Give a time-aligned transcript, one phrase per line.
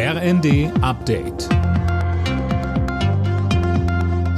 [0.00, 1.48] RND Update.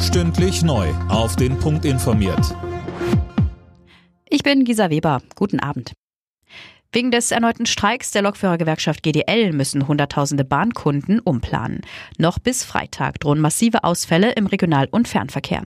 [0.00, 0.88] Stündlich neu.
[1.10, 2.56] Auf den Punkt informiert.
[4.30, 5.20] Ich bin Gisa Weber.
[5.34, 5.92] Guten Abend.
[6.92, 11.82] Wegen des erneuten Streiks der Lokführergewerkschaft GDL müssen Hunderttausende Bahnkunden umplanen.
[12.16, 15.64] Noch bis Freitag drohen massive Ausfälle im Regional- und Fernverkehr.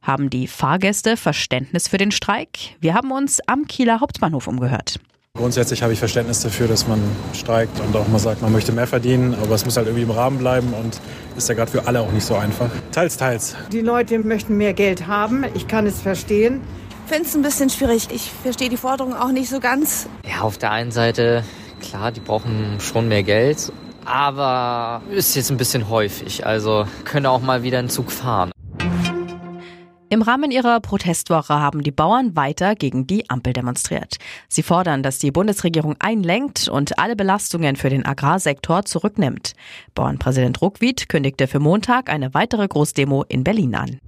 [0.00, 2.56] Haben die Fahrgäste Verständnis für den Streik?
[2.80, 4.98] Wir haben uns am Kieler Hauptbahnhof umgehört.
[5.36, 7.00] Grundsätzlich habe ich Verständnis dafür, dass man
[7.34, 10.10] streikt und auch mal sagt, man möchte mehr verdienen, aber es muss halt irgendwie im
[10.10, 10.98] Rahmen bleiben und
[11.36, 12.70] ist ja gerade für alle auch nicht so einfach.
[12.90, 13.54] Teils, teils.
[13.70, 16.62] Die Leute möchten mehr Geld haben, ich kann es verstehen.
[17.04, 18.08] Ich finde es ein bisschen schwierig.
[18.10, 20.08] Ich verstehe die Forderung auch nicht so ganz.
[20.28, 21.44] Ja, auf der einen Seite,
[21.80, 23.70] klar, die brauchen schon mehr Geld,
[24.06, 26.46] aber ist jetzt ein bisschen häufig.
[26.46, 28.50] Also können auch mal wieder einen Zug fahren.
[30.08, 34.18] Im Rahmen ihrer Protestwoche haben die Bauern weiter gegen die Ampel demonstriert.
[34.48, 39.54] Sie fordern, dass die Bundesregierung einlenkt und alle Belastungen für den Agrarsektor zurücknimmt.
[39.96, 44.00] Bauernpräsident Ruckwied kündigte für Montag eine weitere Großdemo in Berlin an.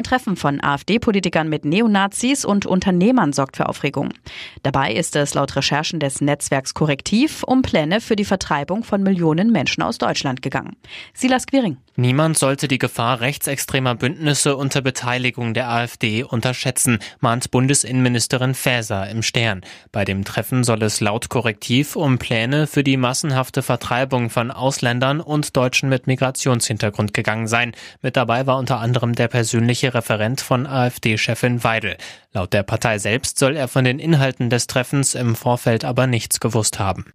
[0.00, 4.14] Ein Treffen von AfD-Politikern mit Neonazis und Unternehmern sorgt für Aufregung.
[4.62, 9.52] Dabei ist es laut Recherchen des Netzwerks Korrektiv um Pläne für die Vertreibung von Millionen
[9.52, 10.74] Menschen aus Deutschland gegangen.
[11.12, 11.76] Silas Quiring.
[11.96, 19.22] Niemand sollte die Gefahr rechtsextremer Bündnisse unter Beteiligung der AfD unterschätzen, mahnt Bundesinnenministerin Faeser im
[19.22, 19.60] Stern.
[19.92, 25.20] Bei dem Treffen soll es laut Korrektiv um Pläne für die massenhafte Vertreibung von Ausländern
[25.20, 27.72] und Deutschen mit Migrationshintergrund gegangen sein.
[28.00, 31.96] Mit dabei war unter anderem der persönliche Referent von AfD-Chefin Weidel.
[32.32, 36.40] Laut der Partei selbst soll er von den Inhalten des Treffens im Vorfeld aber nichts
[36.40, 37.06] gewusst haben.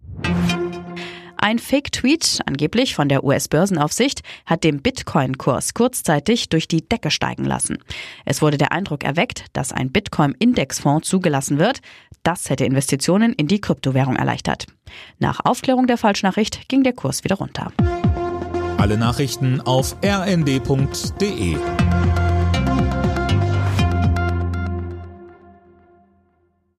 [1.38, 7.78] Ein Fake-Tweet, angeblich von der US-Börsenaufsicht, hat den Bitcoin-Kurs kurzzeitig durch die Decke steigen lassen.
[8.24, 11.82] Es wurde der Eindruck erweckt, dass ein Bitcoin-Indexfonds zugelassen wird.
[12.22, 14.66] Das hätte Investitionen in die Kryptowährung erleichtert.
[15.18, 17.70] Nach Aufklärung der Falschnachricht ging der Kurs wieder runter.
[18.78, 21.56] Alle Nachrichten auf rnd.de